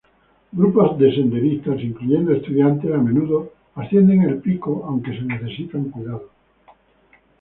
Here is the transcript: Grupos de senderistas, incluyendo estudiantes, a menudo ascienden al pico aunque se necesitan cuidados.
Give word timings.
Grupos 0.51 0.97
de 0.97 1.13
senderistas, 1.15 1.79
incluyendo 1.83 2.31
estudiantes, 2.31 2.91
a 2.91 2.97
menudo 2.97 3.53
ascienden 3.75 4.21
al 4.27 4.39
pico 4.39 4.83
aunque 4.87 5.13
se 5.15 5.21
necesitan 5.23 5.91
cuidados. 5.91 6.31